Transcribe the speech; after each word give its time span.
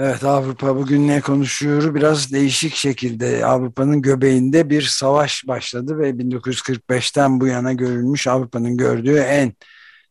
Evet 0.00 0.24
Avrupa 0.24 0.76
bugün 0.76 1.08
ne 1.08 1.20
konuşuyor? 1.20 1.94
Biraz 1.94 2.32
değişik 2.32 2.74
şekilde 2.74 3.46
Avrupa'nın 3.46 4.02
göbeğinde 4.02 4.70
bir 4.70 4.82
savaş 4.82 5.44
başladı 5.46 5.98
ve 5.98 6.18
1945'ten 6.18 7.40
bu 7.40 7.46
yana 7.46 7.72
görülmüş 7.72 8.26
Avrupa'nın 8.26 8.76
gördüğü 8.76 9.18
en 9.18 9.52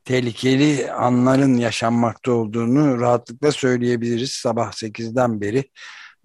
tehlikeli 0.06 0.92
anların 0.92 1.58
yaşanmakta 1.58 2.32
olduğunu 2.32 3.02
rahatlıkla 3.02 3.52
söyleyebiliriz. 3.52 4.32
Sabah 4.32 4.72
8'den 4.72 5.42
beri 5.42 5.64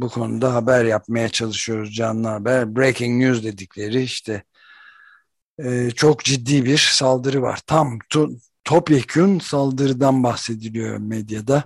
bu 0.01 0.09
konuda 0.09 0.55
haber 0.55 0.85
yapmaya 0.85 1.29
çalışıyoruz 1.29 1.95
canlı 1.95 2.29
haber. 2.29 2.77
Breaking 2.77 3.23
news 3.23 3.45
dedikleri 3.45 4.03
işte 4.03 4.43
e, 5.59 5.91
çok 5.91 6.25
ciddi 6.25 6.65
bir 6.65 6.79
saldırı 6.79 7.43
var. 7.43 7.61
Tam 7.67 7.99
to, 8.11 8.31
topyekun 8.65 9.39
saldırıdan 9.39 10.25
bahsediliyor 10.25 10.99
medyada. 10.99 11.65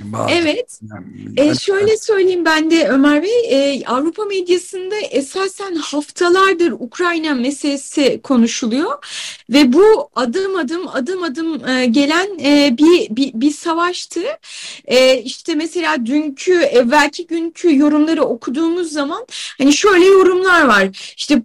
Bazı, 0.00 0.34
evet. 0.34 0.80
Yani, 0.90 1.50
e, 1.50 1.54
şöyle 1.54 1.96
söyleyeyim 1.96 2.44
ben 2.44 2.70
de 2.70 2.88
Ömer 2.88 3.22
Bey, 3.22 3.30
e, 3.50 3.84
Avrupa 3.86 4.24
medyasında 4.24 4.96
esasen 4.96 5.74
haftalardır 5.74 6.72
Ukrayna 6.72 7.34
meselesi 7.34 8.20
konuşuluyor 8.22 9.04
ve 9.50 9.72
bu 9.72 10.10
adım 10.14 10.56
adım 10.56 10.88
adım 10.88 11.22
adım 11.22 11.68
e, 11.68 11.86
gelen 11.86 12.38
e, 12.44 12.78
bir, 12.78 13.16
bir 13.16 13.30
bir 13.34 13.50
savaştı. 13.50 14.20
E, 14.84 15.22
işte 15.22 15.54
mesela 15.54 16.06
dünkü 16.06 16.54
evvelki 16.54 17.26
günkü 17.26 17.78
yorumları 17.78 18.22
okuduğumuz 18.22 18.92
zaman 18.92 19.26
hani 19.58 19.72
şöyle 19.72 20.04
yorumlar 20.04 20.64
var. 20.64 21.14
İşte 21.16 21.42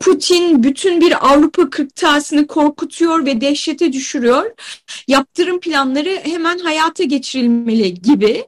Putin 0.00 0.62
bütün 0.62 1.00
bir 1.00 1.32
Avrupa 1.32 1.70
kırktasını 1.70 2.46
korkutuyor 2.46 3.26
ve 3.26 3.40
dehşete 3.40 3.92
düşürüyor. 3.92 4.50
Yaptırım 5.08 5.60
planları 5.60 6.20
hemen 6.22 6.58
hayata 6.58 7.04
geçirilmeli 7.04 7.85
gibi. 7.88 8.44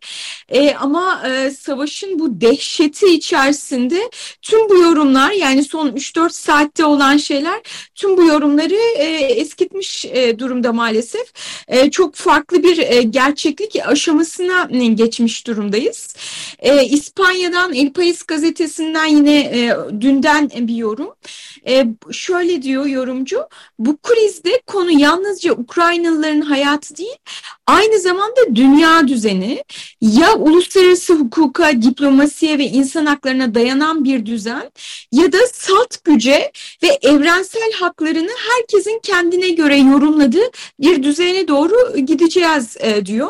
E, 0.49 0.75
ama 0.75 1.23
e, 1.29 1.51
savaşın 1.51 2.19
bu 2.19 2.41
dehşeti 2.41 3.07
içerisinde 3.07 4.11
tüm 4.43 4.69
bu 4.69 4.77
yorumlar 4.77 5.31
yani 5.31 5.65
son 5.65 5.89
3-4 5.89 6.31
saatte 6.31 6.85
olan 6.85 7.17
şeyler 7.17 7.61
tüm 7.95 8.17
bu 8.17 8.25
yorumları 8.25 8.75
e, 8.97 9.05
eskitmiş 9.15 9.88
e, 10.05 10.39
durumda 10.39 10.73
maalesef. 10.73 11.33
E, 11.69 11.91
çok 11.91 12.15
farklı 12.15 12.63
bir 12.63 12.79
e, 12.79 13.03
gerçeklik 13.03 13.77
aşamasına 13.87 14.69
geçmiş 14.95 15.47
durumdayız. 15.47 16.15
İspanya'dan 16.91 17.75
El 17.75 17.93
País 17.93 18.27
gazetesinden 18.27 19.07
yine 19.07 19.77
dünden 20.01 20.51
bir 20.55 20.75
yorum. 20.75 21.15
Şöyle 22.13 22.63
diyor 22.63 22.87
yorumcu, 22.87 23.49
bu 23.79 23.97
krizde 23.97 24.63
konu 24.67 25.01
yalnızca 25.01 25.53
Ukraynalıların 25.53 26.41
hayatı 26.41 26.97
değil, 26.97 27.17
aynı 27.67 28.01
zamanda 28.01 28.41
dünya 28.55 29.09
düzeni 29.09 29.65
ya 30.01 30.35
uluslararası 30.35 31.15
hukuka, 31.15 31.83
diplomasiye 31.83 32.59
ve 32.59 32.65
insan 32.65 33.07
haklarına 33.07 33.55
dayanan 33.55 34.05
bir 34.05 34.27
düzen 34.27 34.71
ya 35.13 35.33
da 35.33 35.39
salt 35.53 36.05
güce 36.05 36.53
ve 36.83 36.99
evrensel 37.03 37.73
haklarını 37.81 38.31
herkesin 38.51 39.01
kendine 39.03 39.49
göre 39.49 39.77
yorumladığı 39.91 40.51
bir 40.81 41.03
düzene 41.03 41.49
doğru 41.49 41.97
gideceğiz 41.97 42.77
e, 42.81 43.07
diyor. 43.07 43.29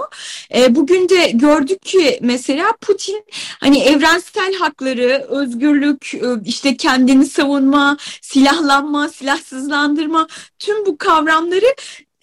E, 0.54 0.74
bugün 0.74 1.08
de 1.08 1.30
gördük 1.34 1.82
ki 1.82 2.18
mesela 2.22 2.72
Putin 2.80 3.24
hani 3.60 3.78
evrensel 3.78 4.54
hakları, 4.54 5.26
özgürlük, 5.28 6.14
e, 6.14 6.26
işte 6.44 6.76
kendini 6.76 7.26
savunma, 7.26 7.96
silahlanma, 8.20 9.08
silahsızlandırma 9.08 10.26
tüm 10.58 10.86
bu 10.86 10.98
kavramları 10.98 11.74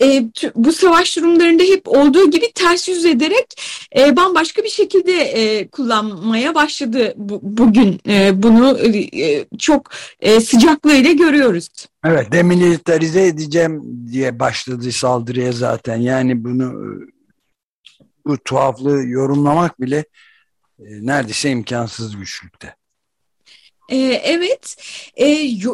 e, 0.01 0.23
bu 0.55 0.71
savaş 0.71 1.17
durumlarında 1.17 1.63
hep 1.63 1.87
olduğu 1.87 2.31
gibi 2.31 2.51
ters 2.55 2.89
yüz 2.89 3.05
ederek 3.05 3.61
e, 3.97 4.15
bambaşka 4.15 4.63
bir 4.63 4.69
şekilde 4.69 5.11
e, 5.11 5.67
kullanmaya 5.67 6.55
başladı 6.55 7.13
bu, 7.17 7.39
bugün. 7.43 7.99
E, 8.07 8.43
bunu 8.43 8.79
e, 8.79 9.45
çok 9.57 9.89
e, 10.19 10.39
sıcaklığıyla 10.39 11.11
görüyoruz. 11.11 11.69
Evet 12.05 12.31
demilitarize 12.31 13.27
edeceğim 13.27 13.81
diye 14.11 14.39
başladı 14.39 14.91
saldırıya 14.91 15.51
zaten. 15.51 15.97
Yani 15.97 16.43
bunu 16.43 16.73
bu 18.25 18.37
tuhaflığı 18.37 19.07
yorumlamak 19.07 19.81
bile 19.81 20.05
e, 20.79 20.85
neredeyse 20.85 21.49
imkansız 21.49 22.17
güçlükte. 22.17 22.75
Ee, 23.89 24.21
evet, 24.23 24.77
e, 25.15 25.25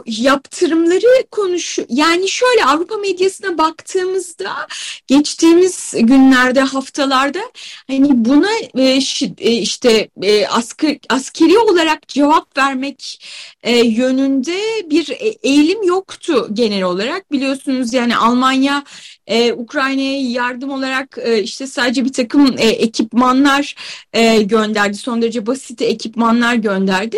yaptırımları 0.05 1.23
konuş. 1.31 1.79
Yani 1.89 2.29
şöyle 2.29 2.65
Avrupa 2.65 2.97
medyasına 2.97 3.57
baktığımızda 3.57 4.67
geçtiğimiz 5.07 5.93
günlerde, 5.97 6.61
haftalarda 6.61 7.39
hani 7.87 8.25
buna 8.25 8.49
e, 8.77 8.99
e 9.39 9.51
işte 9.51 10.09
e, 10.21 10.47
asker, 10.47 10.97
askeri 11.09 11.57
olarak 11.57 12.07
cevap 12.07 12.57
vermek 12.57 13.25
e, 13.63 13.77
yönünde 13.77 14.89
bir 14.89 15.17
eğilim 15.43 15.83
yoktu 15.83 16.47
genel 16.53 16.83
olarak. 16.83 17.31
Biliyorsunuz 17.31 17.93
yani 17.93 18.17
Almanya 18.17 18.83
e, 19.27 19.53
Ukrayna'ya 19.53 20.29
yardım 20.31 20.69
olarak 20.69 21.17
e, 21.21 21.43
işte 21.43 21.67
sadece 21.67 22.05
bir 22.05 22.13
takım 22.13 22.55
e, 22.57 22.67
ekipmanlar 22.67 23.75
e, 24.13 24.41
gönderdi. 24.41 24.97
Son 24.97 25.21
derece 25.21 25.45
basit 25.45 25.81
ekipmanlar 25.81 26.55
gönderdi. 26.55 27.17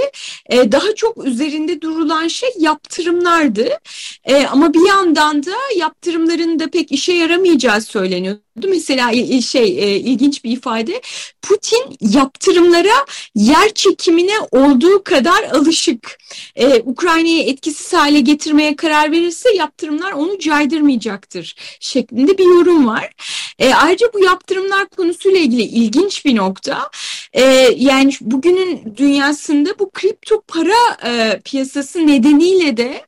E, 0.50 0.72
daha 0.72 0.96
çok 0.96 1.26
üzerinde 1.26 1.82
durulan 1.82 2.28
şey 2.28 2.50
yaptırımlardı. 2.60 3.70
E, 4.24 4.46
ama 4.46 4.74
bir 4.74 4.88
yandan 4.88 5.46
da 5.46 5.52
yaptırımların 5.78 6.60
da 6.60 6.70
pek 6.70 6.92
işe 6.92 7.14
yaramayacağı 7.14 7.82
söyleniyor. 7.82 8.38
Mesela 8.56 9.12
şey 9.42 9.98
ilginç 9.98 10.44
bir 10.44 10.52
ifade 10.52 11.02
Putin 11.42 11.98
yaptırımlara 12.02 13.06
yer 13.36 13.74
çekimine 13.74 14.40
olduğu 14.52 15.04
kadar 15.04 15.44
alışık. 15.44 16.18
Ee, 16.56 16.82
Ukrayna'yı 16.86 17.44
etkisiz 17.44 17.94
hale 17.94 18.20
getirmeye 18.20 18.76
karar 18.76 19.12
verirse 19.12 19.56
yaptırımlar 19.56 20.12
onu 20.12 20.40
caydırmayacaktır 20.40 21.56
şeklinde 21.80 22.38
bir 22.38 22.46
yorum 22.46 22.88
var. 22.88 23.12
Ee, 23.60 23.74
ayrıca 23.74 24.08
bu 24.14 24.24
yaptırımlar 24.24 24.90
konusuyla 24.90 25.40
ilgili 25.40 25.62
ilginç 25.62 26.26
bir 26.26 26.36
nokta. 26.36 26.90
Ee, 27.34 27.42
yani 27.78 28.14
bugünün 28.22 28.96
dünyasında 28.98 29.80
bu 29.80 29.90
kripto 29.90 30.42
para 30.48 30.98
e, 31.06 31.42
piyasası 31.46 32.08
nedeniyle 32.08 32.78
de 32.78 33.06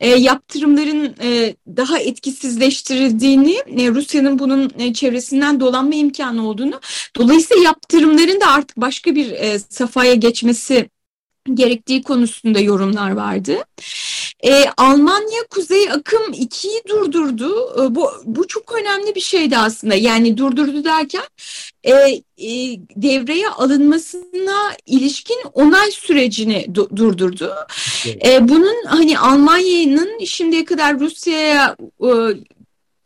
e, 0.00 0.08
yaptırımların 0.08 1.14
e, 1.22 1.54
daha 1.76 1.98
etkisizleştirildiğini, 1.98 3.54
e, 3.54 3.88
Rusya'nın 3.88 4.38
bunun 4.38 4.72
e, 4.78 4.87
çevresinden 4.92 5.60
dolanma 5.60 5.94
imkanı 5.94 6.48
olduğunu, 6.48 6.80
dolayısıyla 7.16 7.62
yaptırımların 7.62 8.40
da 8.40 8.46
artık 8.46 8.76
başka 8.76 9.14
bir 9.14 9.30
e, 9.30 9.58
safhaya 9.58 10.14
geçmesi 10.14 10.90
gerektiği 11.54 12.02
konusunda 12.02 12.60
yorumlar 12.60 13.10
vardı. 13.10 13.64
E, 14.44 14.64
Almanya 14.76 15.42
Kuzey 15.50 15.90
Akım 15.90 16.32
2'yi 16.32 16.82
durdurdu. 16.88 17.82
E, 17.82 17.94
bu, 17.94 18.10
bu 18.24 18.46
çok 18.46 18.74
önemli 18.80 19.14
bir 19.14 19.20
şeydi 19.20 19.58
aslında. 19.58 19.94
Yani 19.94 20.36
durdurdu 20.36 20.84
derken 20.84 21.24
e, 21.84 21.92
e, 21.92 22.78
devreye 22.96 23.48
alınmasına 23.48 24.72
ilişkin 24.86 25.38
onay 25.52 25.90
sürecini 25.90 26.66
du 26.74 26.88
durdurdu. 26.96 27.54
Evet. 28.06 28.26
E, 28.26 28.48
bunun 28.48 28.84
hani 28.86 29.18
Almanya'nın 29.18 30.24
şimdiye 30.24 30.64
kadar 30.64 31.00
Rusya'ya 31.00 31.76
e, 32.02 32.08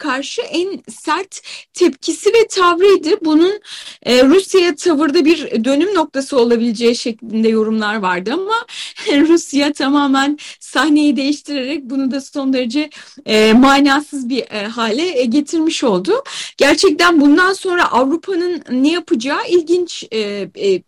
karşı 0.03 0.43
en 0.43 0.83
sert 0.91 1.41
tepkisi 1.75 2.31
ve 2.31 2.47
tavrıydı. 2.47 3.25
Bunun 3.25 3.61
e, 4.03 4.25
Rusya'ya 4.25 4.75
tavırda 4.75 5.25
bir 5.25 5.65
dönüm 5.65 5.95
noktası 5.95 6.39
olabileceği 6.39 6.97
şeklinde 6.97 7.49
yorumlar 7.49 7.97
vardı 7.97 8.31
ama 8.33 8.67
Rusya 9.29 9.73
tamamen 9.73 10.39
sahneyi 10.61 11.17
değiştirerek 11.17 11.83
bunu 11.83 12.11
da 12.11 12.21
son 12.21 12.53
derece 12.53 12.91
e, 13.27 13.53
manasız 13.53 14.29
bir 14.29 14.45
e, 14.51 14.67
hale 14.67 15.21
e, 15.21 15.25
getirmiş 15.25 15.85
oldu. 15.85 16.25
Gerçekten 16.57 17.21
bundan 17.21 17.53
sonra 17.53 17.93
Avrupa'nın 17.93 18.63
ne 18.71 18.93
yapacağı 18.93 19.49
ilginç 19.49 20.05
e, 20.11 20.19
e, 20.57 20.83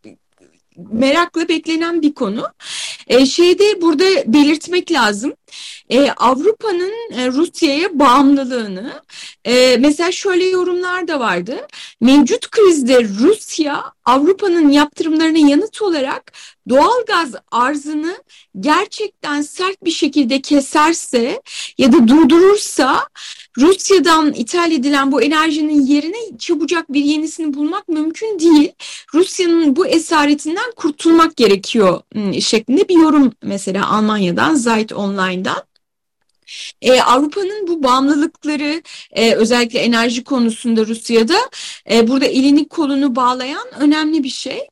merakla 0.77 1.49
beklenen 1.49 2.03
bir 2.03 2.15
konu. 2.15 2.47
E, 3.09 3.27
şeyde 3.27 3.81
burada 3.81 4.05
belirtmek 4.27 4.93
lazım. 4.93 5.33
E, 5.91 6.11
Avrupa'nın 6.11 6.93
e, 7.13 7.29
Rusya'ya 7.29 7.99
bağımlılığını 7.99 9.03
e, 9.45 9.77
mesela 9.77 10.13
şöyle 10.13 10.45
yorumlar 10.45 11.09
da 11.09 11.21
vardı. 11.21 11.67
Mevcut 12.01 12.51
krizde 12.51 13.05
Rusya 13.05 13.85
Avrupa'nın 14.05 14.69
yaptırımlarına 14.69 15.49
yanıt 15.51 15.83
olarak 15.83 16.33
doğal 16.69 17.05
gaz 17.07 17.35
arzını 17.51 18.17
gerçekten 18.61 19.43
sert 19.43 19.85
bir 19.85 19.91
şekilde 19.91 20.41
keserse 20.41 21.43
ya 21.79 21.93
da 21.93 22.09
durdurursa 22.09 23.09
Rusya'dan 23.59 24.33
ithal 24.33 24.73
edilen 24.73 25.13
bu 25.13 25.23
enerjinin 25.23 25.87
yerine 25.87 26.39
çabucak 26.39 26.93
bir 26.93 27.05
yenisini 27.05 27.55
bulmak 27.55 27.89
mümkün 27.89 28.39
değil. 28.39 28.73
Rusya'nın 29.15 29.77
bu 29.77 29.87
esaretinden 29.87 30.73
kurtulmak 30.77 31.37
gerekiyor 31.37 32.01
ıı, 32.17 32.43
şeklinde 32.43 32.89
bir 32.89 32.95
yorum 32.95 33.33
mesela 33.43 33.91
Almanya'dan 33.91 34.55
Zeit 34.55 34.93
Online'dan. 34.93 35.63
E, 36.83 37.01
Avrupa'nın 37.01 37.67
bu 37.69 37.83
bağımlılıkları 37.83 38.83
e, 39.11 39.35
özellikle 39.35 39.79
enerji 39.79 40.25
konusunda 40.25 40.87
Rusya'da 40.87 41.39
e, 41.91 42.09
burada 42.09 42.25
elini 42.25 42.69
kolunu 42.69 43.17
bağlayan 43.17 43.67
önemli 43.81 44.25
bir 44.25 44.29
şey. 44.29 44.69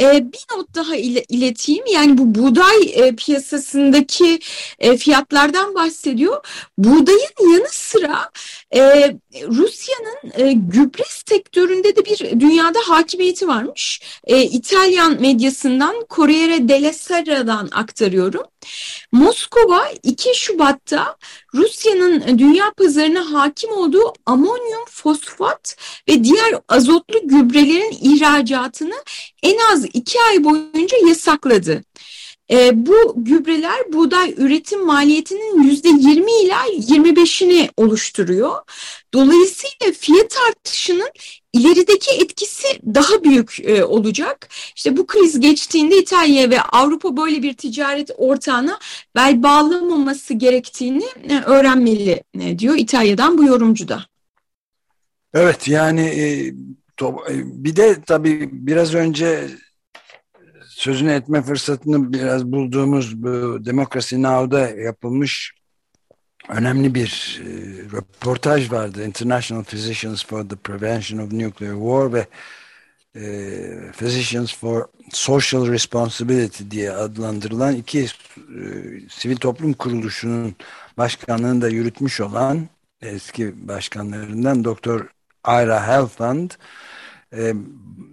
E, 0.00 0.32
bir 0.32 0.56
not 0.56 0.74
daha 0.74 0.96
ile, 0.96 1.24
ileteyim 1.28 1.84
yani 1.86 2.18
bu 2.18 2.34
buğday 2.34 2.76
e, 2.92 3.16
piyasasındaki 3.16 4.40
e, 4.78 4.96
fiyatlardan 4.96 5.74
bahsediyor. 5.74 6.46
Buğdayın 6.78 7.52
yanı 7.52 7.68
sıra 7.70 8.30
e, 8.74 8.80
Rusya'nın 9.48 10.46
e, 10.46 10.52
gübre 10.52 11.02
sektöründe 11.08 11.96
de 11.96 12.04
bir 12.04 12.40
dünyada 12.40 12.78
hakimiyeti 12.86 13.48
varmış. 13.48 14.00
E, 14.24 14.42
İtalyan 14.42 15.20
medyasından 15.20 16.06
Corriere 16.10 16.68
della 16.68 16.92
Serra'dan 16.92 17.68
aktarıyorum. 17.72 18.42
Moskova 19.12 19.88
2 20.02 20.34
Şubat'ta 20.34 21.16
Rusya'nın 21.54 22.38
dünya 22.38 22.72
pazarına 22.76 23.32
hakim 23.32 23.72
olduğu 23.72 24.12
amonyum 24.26 24.84
fosfat 24.88 25.76
ve 26.08 26.24
diğer 26.24 26.54
azotlu 26.68 27.20
gübrelerin 27.28 27.96
ihracatını 28.00 28.94
en 29.42 29.58
az 29.72 29.84
2 29.84 30.18
ay 30.20 30.44
boyunca 30.44 30.96
yasakladı. 31.08 31.82
E, 32.52 32.86
bu 32.86 33.14
gübreler 33.16 33.92
buğday 33.92 34.34
üretim 34.36 34.86
maliyetinin 34.86 35.62
yüzde 35.62 35.88
20 35.88 36.32
ila 36.32 36.66
25'ini 36.66 37.68
oluşturuyor. 37.76 38.52
Dolayısıyla 39.14 39.92
fiyat 39.98 40.36
artışının 40.48 41.10
ilerideki 41.52 42.10
etkisi 42.10 42.68
daha 42.94 43.24
büyük 43.24 43.60
e, 43.60 43.84
olacak. 43.84 44.48
İşte 44.76 44.96
bu 44.96 45.06
kriz 45.06 45.40
geçtiğinde 45.40 45.98
İtalya 45.98 46.50
ve 46.50 46.60
Avrupa 46.60 47.16
böyle 47.16 47.42
bir 47.42 47.54
ticaret 47.54 48.10
ortağına 48.16 48.78
bel 49.16 49.42
bağlamaması 49.42 50.34
gerektiğini 50.34 51.04
e, 51.28 51.40
öğrenmeli 51.40 52.22
e, 52.40 52.58
diyor 52.58 52.74
İtalya'dan 52.76 53.38
bu 53.38 53.44
yorumcu 53.44 53.88
da. 53.88 54.06
Evet 55.34 55.68
yani 55.68 56.00
e, 56.00 56.46
e 56.48 56.54
bir 57.36 57.76
de 57.76 58.02
tabii 58.06 58.48
biraz 58.52 58.94
önce 58.94 59.48
sözünü 60.82 61.12
etme 61.12 61.42
fırsatını 61.42 62.12
biraz 62.12 62.52
bulduğumuz 62.52 63.22
bu 63.22 63.64
Democracy 63.64 64.16
Now'da 64.16 64.68
yapılmış 64.68 65.52
önemli 66.48 66.94
bir 66.94 67.40
e, 67.44 67.48
röportaj 67.96 68.72
vardı. 68.72 69.06
International 69.06 69.64
Physicians 69.64 70.24
for 70.24 70.48
the 70.48 70.56
Prevention 70.56 71.18
of 71.18 71.32
Nuclear 71.32 71.74
War 71.74 72.12
ve 72.12 72.26
e, 73.16 73.92
Physicians 73.92 74.54
for 74.54 74.86
Social 75.12 75.66
Responsibility 75.66 76.64
diye 76.70 76.90
adlandırılan 76.92 77.76
iki 77.76 78.00
e, 78.00 78.06
sivil 79.10 79.36
toplum 79.36 79.72
kuruluşunun 79.72 80.54
başkanlığını 80.98 81.62
da 81.62 81.68
yürütmüş 81.68 82.20
olan 82.20 82.68
eski 83.02 83.68
başkanlarından 83.68 84.64
Doktor 84.64 85.06
Ira 85.48 85.88
Helfand 85.88 86.50
e, 87.36 87.52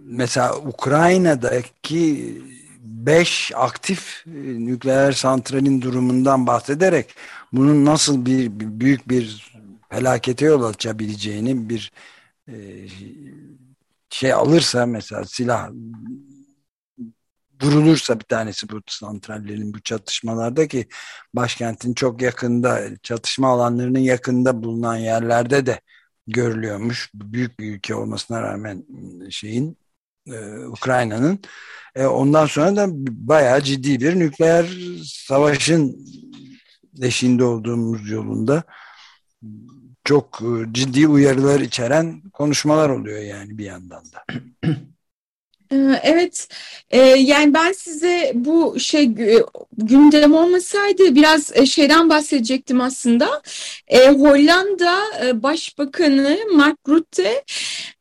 mesela 0.05 0.57
Ukrayna'daki 0.57 2.41
beş 2.79 3.51
aktif 3.55 4.23
e, 4.27 4.31
nükleer 4.65 5.11
santralin 5.11 5.81
durumundan 5.81 6.47
bahsederek 6.47 7.15
bunun 7.53 7.85
nasıl 7.85 8.25
bir, 8.25 8.49
büyük 8.59 9.09
bir 9.09 9.51
felakete 9.89 10.45
yol 10.45 10.63
açabileceğini 10.63 11.69
bir 11.69 11.91
e, 12.47 12.87
şey 14.09 14.33
alırsa 14.33 14.85
mesela 14.85 15.25
silah 15.25 15.69
durulursa 17.59 18.19
bir 18.19 18.25
tanesi 18.25 18.69
bu 18.69 18.81
santrallerin 18.87 19.73
bu 19.73 19.81
çatışmalarda 19.81 20.67
ki 20.67 20.87
başkentin 21.33 21.93
çok 21.93 22.21
yakında 22.21 22.81
çatışma 23.03 23.47
alanlarının 23.47 23.99
yakında 23.99 24.63
bulunan 24.63 24.95
yerlerde 24.95 25.65
de 25.65 25.81
görülüyormuş. 26.27 27.11
Büyük 27.13 27.59
bir 27.59 27.75
ülke 27.75 27.95
olmasına 27.95 28.41
rağmen 28.41 28.85
şeyin 29.29 29.77
e, 30.33 30.67
Ukrayna'nın 30.67 31.39
e, 31.95 32.05
ondan 32.05 32.45
sonra 32.45 32.75
da 32.75 32.87
bayağı 33.09 33.61
ciddi 33.61 33.99
bir 33.99 34.19
nükleer 34.19 34.65
savaşın 35.03 36.05
eşinde 37.01 37.43
olduğumuz 37.43 38.09
yolunda 38.09 38.63
çok 40.03 40.41
e, 40.41 40.73
ciddi 40.73 41.07
uyarılar 41.07 41.59
içeren 41.59 42.21
konuşmalar 42.33 42.89
oluyor 42.89 43.21
yani 43.21 43.57
bir 43.57 43.65
yandan 43.65 44.03
da. 44.05 44.23
Ee, 45.71 45.99
evet, 46.03 46.47
ee, 46.91 46.97
yani 46.99 47.53
ben 47.53 47.71
size 47.71 48.31
bu 48.35 48.79
şey 48.79 49.05
gündem 49.77 50.33
olmasaydı 50.33 51.15
biraz 51.15 51.57
e, 51.57 51.65
şeyden 51.65 52.09
bahsedecektim 52.09 52.81
aslında. 52.81 53.41
Ee, 53.87 54.09
Hollanda 54.09 54.99
e, 55.25 55.43
Başbakanı 55.43 56.37
Mark 56.53 56.77
Rutte 56.87 57.43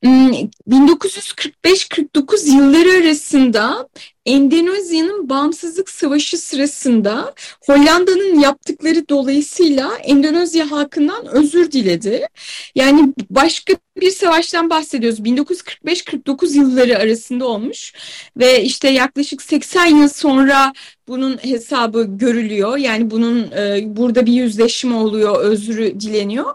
1945-49 0.05 2.51
yılları 2.51 3.05
arasında 3.05 3.89
Endonezya'nın 4.29 5.29
bağımsızlık 5.29 5.91
savaşı 5.91 6.39
sırasında 6.39 7.35
Hollanda'nın 7.67 8.41
yaptıkları 8.41 9.09
dolayısıyla 9.09 9.97
Endonezya 9.97 10.71
halkından 10.71 11.27
özür 11.27 11.73
diledi. 11.73 12.27
Yani 12.75 13.15
başka 13.31 13.75
bir 13.97 14.11
savaştan 14.11 14.71
bahsediyoruz. 14.71 15.21
1945-49 15.21 16.57
yılları 16.57 16.99
arasında 16.99 17.47
olmuş 17.47 17.93
ve 18.37 18.63
işte 18.63 18.89
yaklaşık 18.89 19.43
80 19.43 19.87
yıl 19.87 20.09
sonra 20.09 20.73
bunun 21.09 21.39
hesabı 21.45 22.07
görülüyor. 22.09 22.77
Yani 22.77 23.11
bunun 23.11 23.53
e, 23.53 23.83
burada 23.97 24.27
bir 24.27 24.33
yüzleşme 24.33 24.95
oluyor, 24.95 25.41
özrü 25.41 26.01
dileniyor. 26.01 26.55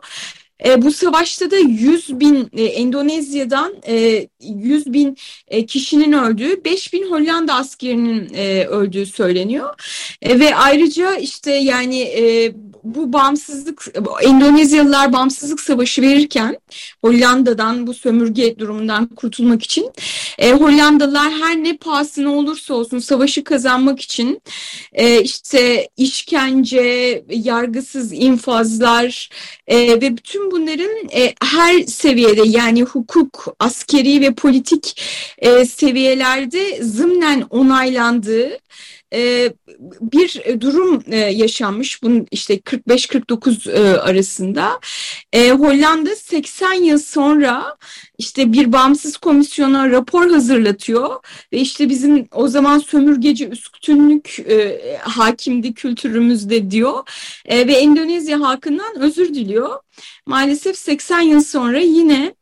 E, 0.65 0.81
bu 0.81 0.91
savaşta 0.91 1.51
da 1.51 1.57
100 1.57 2.19
bin 2.19 2.49
e, 2.53 2.63
Endonezya'dan 2.63 3.73
e, 3.87 4.27
100 4.41 4.93
bin 4.93 5.17
e, 5.47 5.65
kişinin 5.65 6.11
öldüğü, 6.11 6.65
5 6.65 6.93
bin 6.93 7.11
Hollanda 7.11 7.53
askerinin 7.53 8.33
e, 8.33 8.65
öldüğü 8.65 9.05
söyleniyor. 9.05 9.73
E, 10.21 10.39
ve 10.39 10.55
ayrıca 10.55 11.15
işte 11.15 11.51
yani 11.51 12.01
e, 12.01 12.53
bu 12.83 13.13
bağımsızlık, 13.13 13.85
Endonezyalılar 14.21 15.13
bağımsızlık 15.13 15.59
savaşı 15.59 16.01
verirken 16.01 16.57
Hollanda'dan 17.01 17.87
bu 17.87 17.93
sömürge 17.93 18.59
durumundan 18.59 19.05
kurtulmak 19.07 19.63
için 19.63 19.91
e, 20.37 20.51
Hollandalılar 20.51 21.31
her 21.31 21.63
ne 21.63 21.77
pahasına 21.77 22.31
olursa 22.31 22.73
olsun 22.73 22.99
savaşı 22.99 23.43
kazanmak 23.43 24.01
için 24.01 24.41
e, 24.93 25.21
işte 25.21 25.89
işkence, 25.97 27.23
yargısız 27.29 28.13
infazlar 28.13 29.29
e, 29.67 29.77
ve 29.77 30.17
bütün 30.17 30.51
bunların 30.51 31.09
e, 31.15 31.33
her 31.41 31.81
seviyede 31.81 32.41
yani 32.45 32.83
hukuk, 32.83 33.55
askeri 33.59 34.21
ve 34.21 34.33
politik 34.33 35.01
e, 35.37 35.65
seviyelerde 35.65 36.83
zımnen 36.83 37.41
onaylandığı 37.41 38.57
bir 40.01 40.61
durum 40.61 41.03
e, 41.07 41.17
yaşanmış. 41.17 42.03
Bunun 42.03 42.27
işte 42.31 42.55
45-49 42.55 43.71
e, 43.71 43.97
arasında. 43.97 44.79
E, 45.33 45.51
Hollanda 45.51 46.15
80 46.15 46.73
yıl 46.73 46.97
sonra 46.97 47.77
işte 48.17 48.53
bir 48.53 48.73
bağımsız 48.73 49.17
komisyona 49.17 49.89
rapor 49.89 50.29
hazırlatıyor 50.29 51.09
ve 51.53 51.57
işte 51.57 51.89
bizim 51.89 52.27
o 52.31 52.47
zaman 52.47 52.79
sömürgeci 52.79 53.47
üstünlük 53.47 54.39
e, 54.39 54.79
hakimdi 55.01 55.73
kültürümüzde 55.73 56.71
diyor 56.71 57.03
e, 57.45 57.67
ve 57.67 57.73
Endonezya 57.73 58.41
halkından 58.41 58.99
özür 58.99 59.33
diliyor. 59.33 59.79
Maalesef 60.25 60.77
80 60.77 61.21
yıl 61.21 61.41
sonra 61.41 61.79
yine 61.79 62.35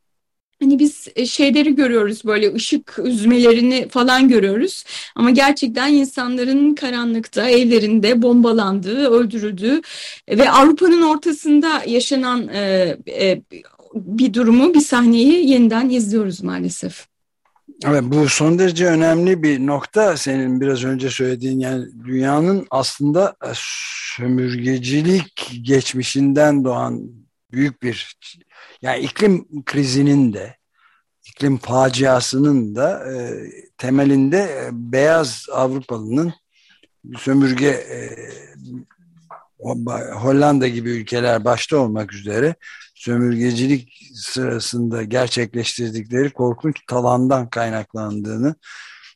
Hani 0.62 0.78
biz 0.78 1.08
e, 1.16 1.26
şeyleri 1.26 1.74
görüyoruz 1.74 2.24
böyle 2.24 2.54
ışık 2.54 2.98
üzmelerini 3.04 3.88
falan 3.88 4.28
görüyoruz. 4.28 4.84
Ama 5.16 5.30
gerçekten 5.30 5.92
insanların 5.92 6.74
karanlıkta 6.74 7.48
evlerinde 7.48 8.22
bombalandığı, 8.22 9.08
öldürüldüğü 9.08 9.82
ve 10.28 10.50
Avrupa'nın 10.50 11.02
ortasında 11.02 11.82
yaşanan 11.86 12.48
e, 12.48 12.96
e, 13.08 13.42
bir 13.94 14.34
durumu, 14.34 14.74
bir 14.74 14.80
sahneyi 14.80 15.50
yeniden 15.50 15.88
izliyoruz 15.88 16.42
maalesef. 16.42 17.06
Evet 17.84 18.02
bu 18.06 18.28
son 18.28 18.58
derece 18.58 18.86
önemli 18.86 19.42
bir 19.42 19.66
nokta 19.66 20.16
senin 20.16 20.60
biraz 20.60 20.84
önce 20.84 21.10
söylediğin 21.10 21.60
yani 21.60 21.84
dünyanın 22.04 22.66
aslında 22.70 23.36
e, 23.44 23.48
sömürgecilik 24.16 25.52
geçmişinden 25.62 26.64
doğan 26.64 27.21
büyük 27.52 27.82
bir 27.82 28.16
yani 28.82 28.98
iklim 28.98 29.64
krizinin 29.64 30.32
de 30.32 30.56
iklim 31.26 31.58
faciasının 31.58 32.74
da 32.74 33.12
e, 33.12 33.44
temelinde 33.78 34.38
e, 34.38 34.68
beyaz 34.72 35.46
Avrupalının 35.52 36.32
sömürge 37.18 37.68
e, 37.68 38.16
Hollanda 40.14 40.68
gibi 40.68 40.90
ülkeler 40.90 41.44
başta 41.44 41.76
olmak 41.76 42.12
üzere 42.12 42.54
sömürgecilik 42.94 44.10
sırasında 44.14 45.02
gerçekleştirdikleri 45.02 46.30
korkunç 46.30 46.76
talandan 46.86 47.50
kaynaklandığını 47.50 48.54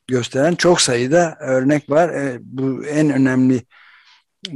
gösteren 0.07 0.55
çok 0.55 0.81
sayıda 0.81 1.37
örnek 1.39 1.89
var. 1.89 2.09
E, 2.09 2.37
bu 2.41 2.85
en 2.85 3.09
önemli 3.09 3.63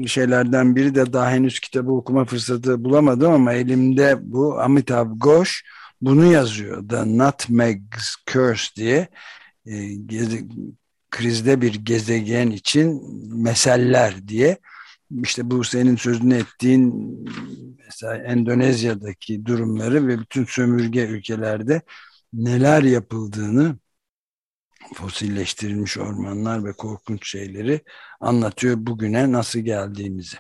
şeylerden 0.08 0.76
biri 0.76 0.96
de 0.96 1.14
daha 1.14 1.32
henüz 1.32 1.60
kitabı 1.60 1.92
okuma 1.92 2.26
fırsatı 2.26 2.84
bulamadım 2.84 3.32
ama 3.32 3.54
elimde 3.54 4.20
bu 4.22 4.62
Amitav 4.62 5.08
Ghosh 5.18 5.64
bunu 6.02 6.26
yazıyor. 6.26 6.90
The 6.90 7.18
Nutmeg's 7.18 8.16
Curse 8.28 8.76
diye 8.76 9.08
e, 9.66 9.94
geze, 9.94 10.40
krizde 11.12 11.62
bir 11.62 11.74
gezegen 11.76 12.52
için 12.52 13.02
meseller 13.44 14.28
diye 14.28 14.58
işte 15.24 15.52
bu 15.52 15.64
senin 15.64 15.96
sözünü 15.96 16.36
ettiğin 16.36 17.18
mesela 17.86 18.18
Endonezya'daki 18.18 19.46
durumları 19.46 20.08
ve 20.08 20.20
bütün 20.20 20.46
sömürge 20.46 21.08
ülkelerde 21.08 21.82
neler 22.34 22.84
yapıldığını 22.84 23.76
fosilleştirilmiş 24.94 25.98
ormanlar 25.98 26.66
ve 26.66 26.74
korkunç 26.74 27.30
şeyleri 27.30 27.82
anlatıyor 28.20 28.76
bugüne 28.80 29.32
nasıl 29.32 29.60
geldiğimizi. 29.60 30.38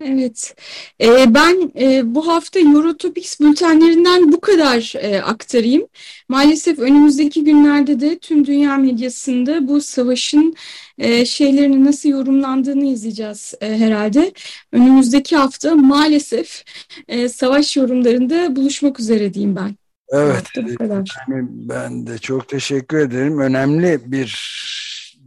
Evet, 0.00 0.54
ee, 1.00 1.34
ben 1.34 1.72
e, 1.80 2.14
bu 2.14 2.26
hafta 2.28 2.60
Eurotopics 2.60 3.40
bültenlerinden 3.40 4.32
bu 4.32 4.40
kadar 4.40 4.92
e, 4.96 5.22
aktarayım. 5.22 5.86
Maalesef 6.28 6.78
önümüzdeki 6.78 7.44
günlerde 7.44 8.00
de 8.00 8.18
tüm 8.18 8.46
dünya 8.46 8.76
medyasında 8.76 9.68
bu 9.68 9.80
savaşın 9.80 10.54
e, 10.98 11.26
şeylerini 11.26 11.84
nasıl 11.84 12.08
yorumlandığını 12.08 12.86
izleyeceğiz 12.86 13.54
e, 13.60 13.78
herhalde. 13.78 14.32
Önümüzdeki 14.72 15.36
hafta 15.36 15.74
maalesef 15.74 16.64
e, 17.08 17.28
savaş 17.28 17.76
yorumlarında 17.76 18.56
buluşmak 18.56 19.00
üzere 19.00 19.34
diyeyim 19.34 19.56
ben. 19.56 19.83
Evet, 20.14 20.46
yani 20.56 21.48
ben 21.50 22.06
de 22.06 22.18
çok 22.18 22.48
teşekkür 22.48 22.98
ederim. 22.98 23.40
Önemli 23.40 24.00
bir 24.04 24.54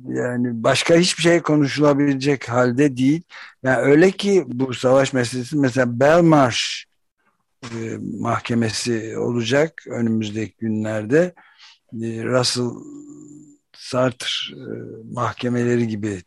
yani 0.07 0.63
başka 0.63 0.95
hiçbir 0.95 1.23
şey 1.23 1.41
konuşulabilecek 1.41 2.49
halde 2.49 2.97
değil. 2.97 3.21
Yani 3.63 3.77
öyle 3.77 4.11
ki 4.11 4.43
bu 4.47 4.73
savaş 4.73 5.13
meselesi 5.13 5.57
mesela 5.57 5.99
Belmarsh 5.99 6.85
e, 7.63 7.97
mahkemesi 8.19 9.17
olacak 9.17 9.83
önümüzdeki 9.87 10.55
günlerde. 10.59 11.33
E, 11.93 12.23
Russell 12.23 12.69
Sartre 13.79 14.27
e, 14.51 14.63
mahkemeleri 15.13 15.87
gibi 15.87 16.23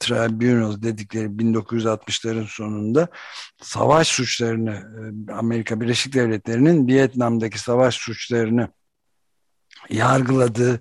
tribunal 0.00 0.82
dedikleri 0.82 1.26
1960'ların 1.26 2.46
sonunda 2.46 3.08
savaş 3.62 4.08
suçlarını 4.08 4.72
e, 5.28 5.32
Amerika 5.32 5.80
Birleşik 5.80 6.14
Devletleri'nin 6.14 6.86
Vietnam'daki 6.88 7.58
savaş 7.58 7.94
suçlarını 7.94 8.68
yargıladığı 9.90 10.80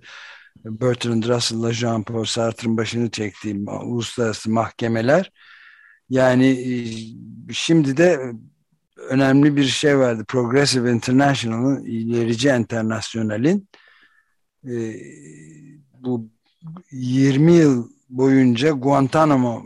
Bertrand 0.66 1.24
Russell'la 1.24 1.74
Jean-Paul 1.74 2.26
Sartre'ın 2.26 2.78
başını 2.78 3.12
çektiği 3.12 3.56
uluslararası 3.70 4.52
mahkemeler 4.52 5.32
yani 6.10 6.48
e, 6.48 6.74
şimdi 7.54 7.98
de 7.98 8.34
önemli 9.10 9.56
bir 9.56 9.66
şey 9.66 9.98
vardı. 9.98 10.26
Progressive 10.28 10.92
International'ın 10.92 11.86
ilerici 11.86 12.50
internasyonalin 12.50 13.70
e, 14.64 14.74
bu 16.04 16.30
20 16.92 17.54
yıl 17.54 17.90
boyunca 18.10 18.72
Guantanamo 18.72 19.64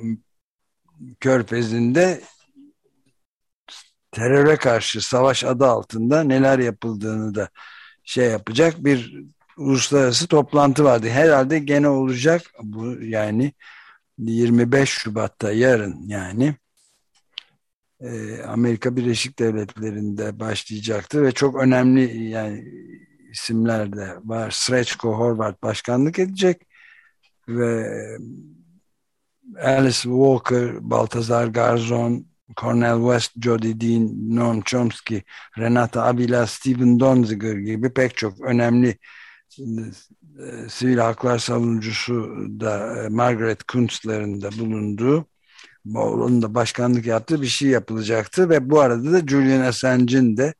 körfezinde 1.20 2.22
teröre 4.12 4.56
karşı 4.56 5.02
savaş 5.02 5.44
adı 5.44 5.66
altında 5.66 6.24
neler 6.24 6.60
yapıldığını 6.60 7.36
da 7.36 7.50
şey 8.04 8.26
yapacak 8.30 8.86
bir 8.86 9.24
uluslararası 9.58 10.28
toplantı 10.28 10.84
vardı. 10.84 11.10
Herhalde 11.10 11.60
gene 11.60 11.90
olacak 11.90 12.42
bu 12.64 13.02
yani 13.02 13.54
25 14.18 14.90
Şubat'ta 14.90 15.52
yarın 15.52 16.08
yani 16.08 16.56
e, 18.02 18.42
Amerika 18.44 18.96
Birleşik 18.96 19.40
Devletleri'nde 19.40 20.40
başlayacaktı 20.40 21.24
ve 21.24 21.32
çok 21.32 21.56
önemli 21.56 22.24
yani 22.24 22.66
isimler 23.32 23.94
de 23.94 24.18
var. 24.24 24.52
Sreçko 24.52 25.18
Horvat 25.18 25.64
başkanlık 25.64 26.20
edecek 26.20 26.68
ve 27.48 28.18
Alice 29.64 30.02
Walker, 30.02 30.90
Baltazar 30.90 31.48
Garzon, 31.48 32.26
Cornel 32.58 32.98
West, 32.98 33.32
Jody 33.42 33.82
Dean, 33.82 34.36
Noam 34.36 34.62
Chomsky, 34.62 35.22
Renata 35.58 36.04
Avila, 36.04 36.48
Steven 36.48 37.00
Donziger 37.00 37.58
gibi 37.58 37.94
pek 37.94 38.18
çok 38.18 38.42
önemli 38.42 38.98
e, 39.60 40.70
sivil 40.70 40.98
haklar 40.98 41.40
savunucusu 41.40 42.46
da 42.60 43.04
e, 43.04 43.10
Margaret 43.10 43.64
Kuntzler'in 43.64 44.42
de 44.42 44.50
bulunduğu 44.60 45.26
onun 45.96 46.42
da 46.42 46.56
başkanlık 46.56 47.06
yaptığı 47.06 47.42
bir 47.42 47.48
şey 47.48 47.70
yapılacaktı 47.70 48.50
ve 48.50 48.70
bu 48.70 48.80
arada 48.80 49.12
da 49.12 49.28
Julian 49.28 49.62
Assange'in 49.62 50.38
de 50.38 50.54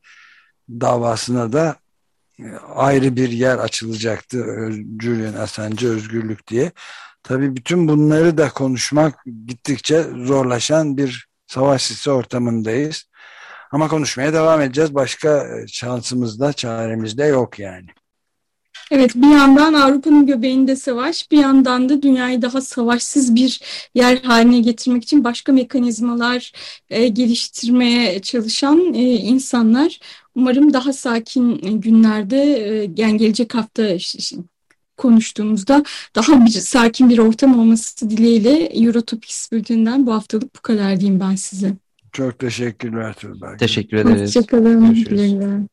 davasına 0.68 1.52
da 1.52 1.76
ayrı 2.74 3.16
bir 3.16 3.28
yer 3.28 3.58
açılacaktı 3.58 4.38
Julian 5.02 5.34
Assange 5.34 5.86
özgürlük 5.86 6.48
diye. 6.48 6.72
Tabii 7.22 7.56
bütün 7.56 7.88
bunları 7.88 8.38
da 8.38 8.48
konuşmak 8.48 9.14
gittikçe 9.46 10.02
zorlaşan 10.02 10.96
bir 10.96 11.28
savaş 11.46 11.82
sisi 11.82 12.10
ortamındayız. 12.10 13.04
Ama 13.72 13.88
konuşmaya 13.88 14.32
devam 14.32 14.60
edeceğiz. 14.60 14.94
Başka 14.94 15.46
şansımız 15.66 16.40
da 16.40 16.52
çaremiz 16.52 17.18
de 17.18 17.24
yok 17.24 17.58
yani. 17.58 17.86
Evet 18.90 19.14
bir 19.14 19.30
yandan 19.30 19.74
Avrupa'nın 19.74 20.26
göbeğinde 20.26 20.76
savaş 20.76 21.30
bir 21.30 21.38
yandan 21.38 21.88
da 21.88 22.02
dünyayı 22.02 22.42
daha 22.42 22.60
savaşsız 22.60 23.34
bir 23.34 23.60
yer 23.94 24.16
haline 24.16 24.60
getirmek 24.60 25.02
için 25.02 25.24
başka 25.24 25.52
mekanizmalar 25.52 26.52
e, 26.90 27.08
geliştirmeye 27.08 28.22
çalışan 28.22 28.94
e, 28.94 29.02
insanlar 29.02 30.00
umarım 30.34 30.72
daha 30.72 30.92
sakin 30.92 31.80
günlerde 31.80 32.36
e, 32.36 32.90
yani 32.96 33.16
gelecek 33.18 33.54
hafta 33.54 33.96
konuştuğumuzda 34.96 35.84
daha 36.14 36.44
bir 36.44 36.50
sakin 36.50 37.10
bir 37.10 37.18
ortam 37.18 37.58
olması 37.58 38.10
dileğiyle 38.10 38.66
Eurotopics 38.66 39.52
bülteninden 39.52 40.06
bu 40.06 40.12
haftalık 40.12 40.56
bu 40.56 40.60
kadar 40.60 41.00
diyeyim 41.00 41.20
ben 41.20 41.34
size. 41.34 41.72
Çok 42.12 42.38
teşekkürler 42.38 43.14
Tuğba. 43.14 43.56
Teşekkür 43.56 43.96
ederiz. 43.96 44.36
Hoşçakalın. 44.36 45.68